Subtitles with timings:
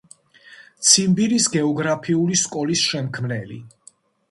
[0.91, 3.63] ციმბირის გეოგრაფიული სკოლის შემქმნელი.